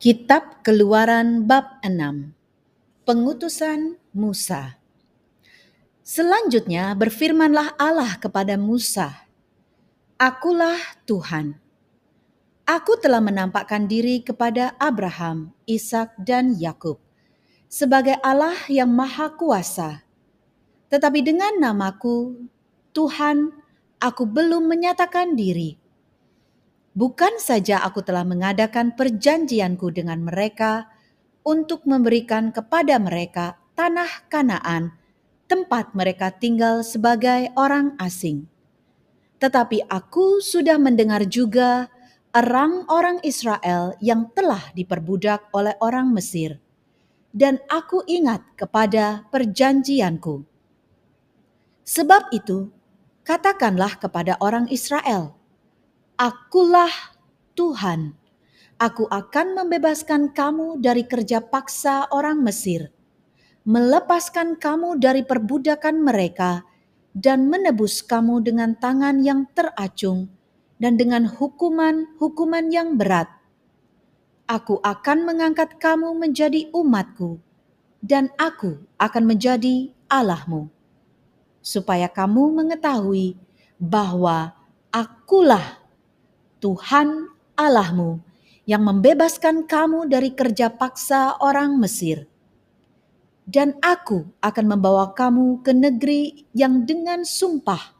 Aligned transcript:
Kitab 0.00 0.64
Keluaran 0.64 1.44
bab 1.44 1.76
6 1.84 2.32
Pengutusan 3.04 4.00
Musa. 4.16 4.80
Selanjutnya 6.00 6.96
berfirmanlah 6.96 7.76
Allah 7.76 8.16
kepada 8.16 8.56
Musa 8.56 9.28
Akulah 10.16 10.80
Tuhan. 11.04 11.60
Aku 12.64 12.96
telah 12.96 13.20
menampakkan 13.20 13.84
diri 13.84 14.24
kepada 14.24 14.72
Abraham, 14.80 15.52
Ishak 15.68 16.16
dan 16.16 16.56
Yakub 16.56 16.96
sebagai 17.68 18.16
Allah 18.24 18.56
yang 18.72 18.88
maha 18.88 19.28
kuasa. 19.36 20.00
Tetapi 20.88 21.20
dengan 21.20 21.60
namaku 21.60 22.48
Tuhan, 22.96 23.52
aku 24.00 24.24
belum 24.24 24.64
menyatakan 24.64 25.36
diri 25.36 25.79
Bukan 27.00 27.40
saja 27.40 27.80
aku 27.80 28.04
telah 28.04 28.28
mengadakan 28.28 28.92
perjanjianku 28.92 29.88
dengan 29.88 30.20
mereka 30.20 30.92
untuk 31.40 31.88
memberikan 31.88 32.52
kepada 32.52 33.00
mereka 33.00 33.56
tanah 33.72 34.28
Kanaan, 34.28 34.92
tempat 35.48 35.96
mereka 35.96 36.28
tinggal 36.28 36.84
sebagai 36.84 37.48
orang 37.56 37.96
asing. 37.96 38.44
Tetapi 39.40 39.88
aku 39.88 40.44
sudah 40.44 40.76
mendengar 40.76 41.24
juga 41.24 41.88
orang-orang 42.36 43.24
Israel 43.24 43.96
yang 44.04 44.28
telah 44.36 44.68
diperbudak 44.76 45.48
oleh 45.56 45.80
orang 45.80 46.12
Mesir, 46.12 46.60
dan 47.32 47.64
aku 47.72 48.04
ingat 48.04 48.44
kepada 48.60 49.24
perjanjianku. 49.32 50.44
Sebab 51.80 52.28
itu, 52.36 52.68
katakanlah 53.24 53.96
kepada 53.96 54.36
orang 54.44 54.68
Israel, 54.68 55.39
Akulah 56.20 57.16
Tuhan. 57.56 58.12
Aku 58.76 59.08
akan 59.08 59.56
membebaskan 59.56 60.36
kamu 60.36 60.76
dari 60.84 61.08
kerja 61.08 61.40
paksa 61.40 62.12
orang 62.12 62.44
Mesir, 62.44 62.92
melepaskan 63.64 64.60
kamu 64.60 65.00
dari 65.00 65.24
perbudakan 65.24 66.04
mereka, 66.04 66.68
dan 67.16 67.48
menebus 67.48 68.04
kamu 68.04 68.44
dengan 68.44 68.76
tangan 68.76 69.24
yang 69.24 69.48
teracung 69.56 70.28
dan 70.76 71.00
dengan 71.00 71.24
hukuman-hukuman 71.24 72.68
yang 72.68 73.00
berat. 73.00 73.32
Aku 74.44 74.76
akan 74.84 75.24
mengangkat 75.24 75.80
kamu 75.80 76.20
menjadi 76.20 76.68
umatku, 76.76 77.40
dan 78.04 78.28
aku 78.36 78.76
akan 79.00 79.24
menjadi 79.24 79.88
Allahmu, 80.12 80.68
supaya 81.64 82.12
kamu 82.12 82.60
mengetahui 82.60 83.40
bahwa 83.80 84.52
akulah 84.92 85.79
Tuhan 86.60 87.32
Allahmu 87.56 88.20
yang 88.68 88.84
membebaskan 88.84 89.66
kamu 89.66 90.06
dari 90.06 90.36
kerja 90.36 90.70
paksa 90.70 91.40
orang 91.40 91.80
Mesir. 91.80 92.28
Dan 93.50 93.74
aku 93.82 94.30
akan 94.38 94.66
membawa 94.70 95.10
kamu 95.10 95.66
ke 95.66 95.74
negeri 95.74 96.46
yang 96.54 96.86
dengan 96.86 97.26
sumpah 97.26 97.98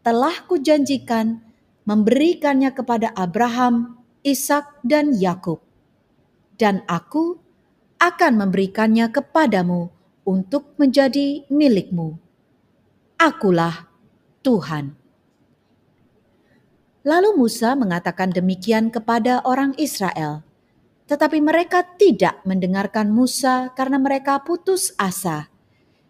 telah 0.00 0.32
kujanjikan 0.48 1.42
memberikannya 1.84 2.72
kepada 2.72 3.12
Abraham, 3.12 4.00
Ishak, 4.24 4.80
dan 4.80 5.12
Yakub. 5.12 5.60
Dan 6.56 6.80
aku 6.88 7.36
akan 8.00 8.32
memberikannya 8.40 9.12
kepadamu 9.12 9.92
untuk 10.24 10.72
menjadi 10.80 11.44
milikmu. 11.52 12.16
Akulah 13.20 13.88
Tuhan. 14.40 15.05
Lalu 17.06 17.38
Musa 17.38 17.78
mengatakan 17.78 18.34
demikian 18.34 18.90
kepada 18.90 19.38
orang 19.46 19.78
Israel. 19.78 20.42
Tetapi 21.06 21.38
mereka 21.38 21.86
tidak 21.94 22.42
mendengarkan 22.42 23.14
Musa 23.14 23.70
karena 23.78 23.94
mereka 23.94 24.42
putus 24.42 24.90
asa 24.98 25.46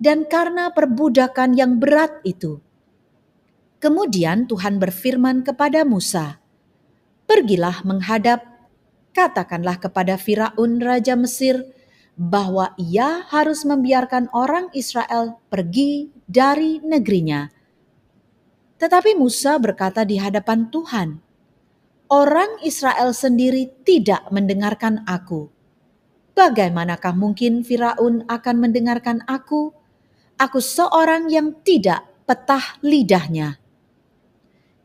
dan 0.00 0.24
karena 0.24 0.72
perbudakan 0.72 1.52
yang 1.52 1.76
berat 1.76 2.24
itu. 2.24 2.64
Kemudian 3.84 4.48
Tuhan 4.48 4.80
berfirman 4.80 5.44
kepada 5.44 5.84
Musa, 5.84 6.40
"Pergilah 7.28 7.84
menghadap, 7.84 8.48
katakanlah 9.12 9.76
kepada 9.76 10.16
Firaun 10.16 10.80
raja 10.80 11.20
Mesir 11.20 11.68
bahwa 12.16 12.72
ia 12.80 13.28
harus 13.28 13.68
membiarkan 13.68 14.32
orang 14.32 14.72
Israel 14.72 15.36
pergi 15.52 16.08
dari 16.24 16.80
negerinya." 16.80 17.57
Tetapi 18.78 19.18
Musa 19.18 19.58
berkata 19.58 20.06
di 20.06 20.22
hadapan 20.22 20.70
Tuhan, 20.70 21.18
"Orang 22.06 22.62
Israel 22.62 23.10
sendiri 23.10 23.74
tidak 23.82 24.30
mendengarkan 24.30 25.02
aku. 25.02 25.50
Bagaimanakah 26.38 27.18
mungkin 27.18 27.66
Firaun 27.66 28.22
akan 28.30 28.56
mendengarkan 28.62 29.26
aku? 29.26 29.74
Aku 30.38 30.62
seorang 30.62 31.26
yang 31.26 31.58
tidak 31.66 32.06
petah 32.30 32.78
lidahnya." 32.78 33.58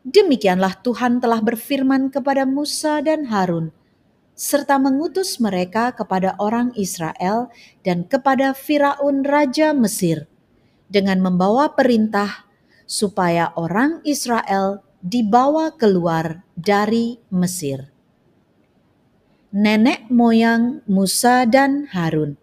Demikianlah 0.04 0.84
Tuhan 0.84 1.22
telah 1.22 1.40
berfirman 1.40 2.12
kepada 2.12 2.44
Musa 2.44 3.00
dan 3.00 3.30
Harun, 3.30 3.72
serta 4.34 4.76
mengutus 4.76 5.38
mereka 5.38 5.94
kepada 5.94 6.34
orang 6.42 6.74
Israel 6.76 7.48
dan 7.86 8.04
kepada 8.04 8.52
Firaun 8.52 9.22
raja 9.22 9.70
Mesir, 9.72 10.26
dengan 10.90 11.22
membawa 11.24 11.72
perintah 11.72 12.43
supaya 12.84 13.52
orang 13.56 14.00
Israel 14.04 14.84
dibawa 15.04 15.72
keluar 15.76 16.40
dari 16.56 17.20
Mesir. 17.28 17.92
Nenek 19.54 20.08
moyang 20.10 20.80
Musa 20.88 21.44
dan 21.44 21.86
Harun. 21.92 22.40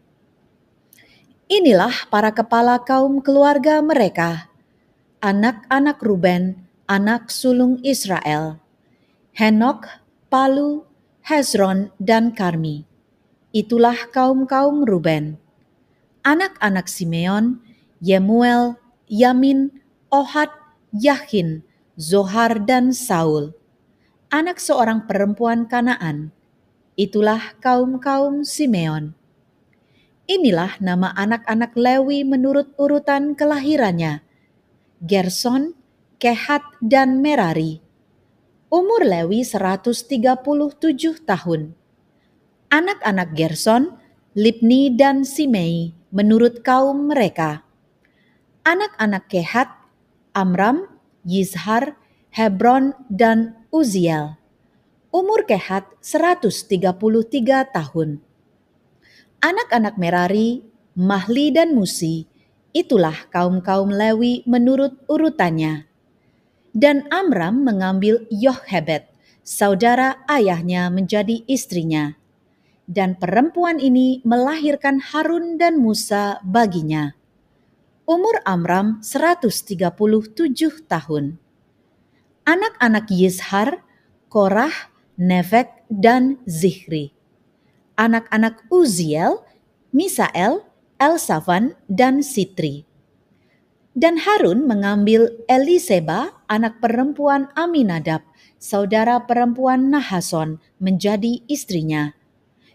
Inilah 1.51 2.07
para 2.07 2.31
kepala 2.31 2.79
kaum 2.79 3.19
keluarga 3.19 3.83
mereka, 3.83 4.47
anak-anak 5.19 5.99
Ruben, 5.99 6.55
anak 6.87 7.27
sulung 7.27 7.83
Israel, 7.83 8.55
Henok, 9.35 9.89
Palu, 10.31 10.87
Hezron, 11.27 11.91
dan 11.99 12.31
Karmi. 12.31 12.87
Itulah 13.51 14.07
kaum-kaum 14.15 14.87
Ruben. 14.87 15.35
Anak-anak 16.23 16.87
Simeon, 16.87 17.59
Yemuel, 17.99 18.79
Yamin, 19.11 19.80
Ohad, 20.11 20.51
Yahin, 20.91 21.63
Zohar, 21.95 22.59
dan 22.67 22.91
Saul, 22.91 23.55
anak 24.27 24.59
seorang 24.59 25.07
perempuan 25.07 25.71
Kanaan. 25.71 26.35
Itulah 26.99 27.55
kaum-kaum 27.63 28.43
Simeon. 28.43 29.15
Inilah 30.27 30.75
nama 30.83 31.15
anak-anak 31.15 31.71
Lewi 31.79 32.27
menurut 32.27 32.75
urutan 32.75 33.39
kelahirannya. 33.39 34.19
Gerson, 34.99 35.79
Kehat, 36.19 36.67
dan 36.83 37.23
Merari. 37.23 37.79
Umur 38.67 39.07
Lewi 39.07 39.47
137 39.47 41.23
tahun. 41.23 41.71
Anak-anak 42.67 43.31
Gerson, 43.31 43.95
Libni 44.35 44.91
dan 44.91 45.23
Simei 45.23 45.95
menurut 46.11 46.67
kaum 46.67 47.07
mereka. 47.07 47.63
Anak-anak 48.67 49.31
Kehat, 49.31 49.80
Amram, 50.31 50.87
Yizhar, 51.27 51.99
Hebron, 52.31 52.95
dan 53.11 53.67
Uziel. 53.67 54.39
Umur 55.11 55.43
Kehat 55.43 55.91
133 55.99 56.87
tahun. 57.67 58.23
Anak-anak 59.43 59.99
Merari, 59.99 60.63
Mahli 60.95 61.51
dan 61.51 61.75
Musi, 61.75 62.31
itulah 62.71 63.27
kaum-kaum 63.27 63.91
Lewi 63.91 64.47
menurut 64.47 64.95
urutannya. 65.11 65.83
Dan 66.71 67.11
Amram 67.11 67.67
mengambil 67.67 68.23
Yohebet, 68.31 69.11
saudara 69.43 70.23
ayahnya 70.31 70.87
menjadi 70.87 71.43
istrinya. 71.43 72.15
Dan 72.87 73.19
perempuan 73.19 73.83
ini 73.83 74.23
melahirkan 74.23 75.03
Harun 75.03 75.59
dan 75.59 75.75
Musa 75.75 76.39
baginya 76.47 77.19
umur 78.09 78.41
Amram 78.45 78.99
137 79.05 79.91
tahun. 80.89 81.37
Anak-anak 82.43 83.05
Yishar, 83.13 83.85
Korah, 84.31 84.73
Nevek, 85.19 85.85
dan 85.91 86.41
Zihri. 86.49 87.13
Anak-anak 87.99 88.65
Uziel, 88.73 89.45
Misael, 89.93 90.65
Elsafan, 90.97 91.77
dan 91.85 92.25
Sitri. 92.25 92.87
Dan 93.91 94.23
Harun 94.23 94.65
mengambil 94.65 95.43
Eliseba, 95.51 96.31
anak 96.47 96.79
perempuan 96.79 97.51
Aminadab, 97.59 98.23
saudara 98.55 99.19
perempuan 99.27 99.91
Nahason, 99.91 100.63
menjadi 100.79 101.43
istrinya. 101.51 102.15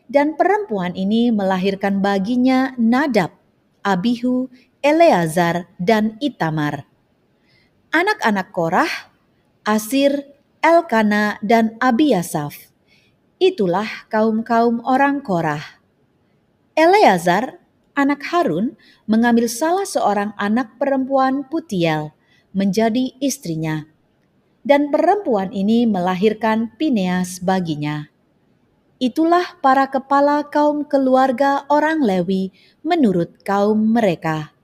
Dan 0.06 0.36
perempuan 0.36 0.92
ini 0.94 1.32
melahirkan 1.32 2.04
baginya 2.04 2.76
Nadab, 2.76 3.32
Abihu, 3.80 4.52
Eleazar, 4.84 5.70
dan 5.80 6.20
Itamar. 6.20 6.84
Anak-anak 7.92 8.52
Korah, 8.52 8.92
Asir, 9.64 10.36
Elkana, 10.60 11.40
dan 11.40 11.80
Abiasaf. 11.80 12.72
Itulah 13.36 14.08
kaum-kaum 14.08 14.80
orang 14.84 15.20
Korah. 15.20 15.80
Eleazar, 16.76 17.60
anak 17.96 18.20
Harun, 18.28 18.76
mengambil 19.08 19.48
salah 19.48 19.88
seorang 19.88 20.36
anak 20.36 20.76
perempuan 20.76 21.48
Putiel 21.48 22.16
menjadi 22.56 23.12
istrinya. 23.20 23.84
Dan 24.64 24.88
perempuan 24.88 25.52
ini 25.52 25.84
melahirkan 25.84 26.74
Pineas 26.74 27.38
baginya. 27.38 28.08
Itulah 28.96 29.60
para 29.60 29.92
kepala 29.92 30.48
kaum 30.48 30.88
keluarga 30.88 31.68
orang 31.68 32.00
Lewi 32.00 32.48
menurut 32.80 33.44
kaum 33.44 33.92
mereka. 33.92 34.55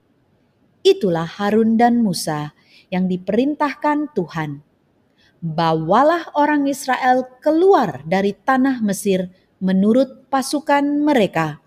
Itulah 0.82 1.26
Harun 1.26 1.78
dan 1.78 2.02
Musa 2.02 2.54
yang 2.90 3.06
diperintahkan 3.06 4.12
Tuhan 4.14 4.62
bawalah 5.42 6.30
orang 6.38 6.70
Israel 6.70 7.26
keluar 7.42 8.06
dari 8.06 8.30
tanah 8.30 8.78
Mesir 8.78 9.26
menurut 9.58 10.30
pasukan 10.30 10.86
mereka. 11.02 11.58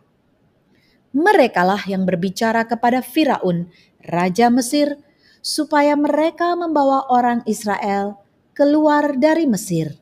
Merekalah 1.12 1.84
yang 1.88 2.08
berbicara 2.08 2.64
kepada 2.64 3.04
Firaun, 3.04 3.68
raja 4.04 4.48
Mesir, 4.48 5.00
supaya 5.44 5.96
mereka 5.96 6.56
membawa 6.56 7.08
orang 7.12 7.44
Israel 7.48 8.20
keluar 8.56 9.16
dari 9.16 9.44
Mesir. 9.48 9.96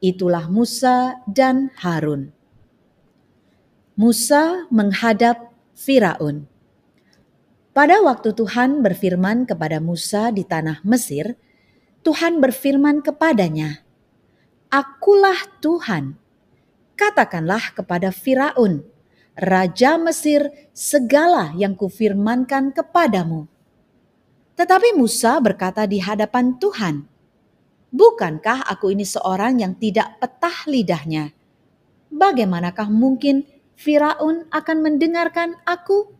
Itulah 0.00 0.46
Musa 0.50 1.18
dan 1.26 1.70
Harun. 1.82 2.34
Musa 3.94 4.64
menghadap 4.72 5.54
Firaun. 5.76 6.49
Pada 7.80 7.96
waktu 8.04 8.36
Tuhan 8.36 8.84
berfirman 8.84 9.48
kepada 9.48 9.80
Musa 9.80 10.28
di 10.28 10.44
tanah 10.44 10.84
Mesir, 10.84 11.32
Tuhan 12.04 12.36
berfirman 12.36 13.00
kepadanya, 13.00 13.80
"Akulah 14.68 15.40
Tuhan. 15.64 16.12
Katakanlah 16.92 17.72
kepada 17.72 18.12
Firaun, 18.12 18.84
raja 19.32 19.96
Mesir, 19.96 20.52
segala 20.76 21.56
yang 21.56 21.72
kufirmankan 21.72 22.76
kepadamu." 22.76 23.48
Tetapi 24.60 24.92
Musa 24.92 25.40
berkata 25.40 25.88
di 25.88 26.04
hadapan 26.04 26.60
Tuhan, 26.60 27.08
"Bukankah 27.96 28.68
aku 28.68 28.92
ini 28.92 29.08
seorang 29.08 29.64
yang 29.64 29.72
tidak 29.80 30.20
petah 30.20 30.68
lidahnya? 30.68 31.32
Bagaimanakah 32.12 32.92
mungkin 32.92 33.48
Firaun 33.72 34.44
akan 34.52 34.76
mendengarkan 34.84 35.56
aku?" 35.64 36.19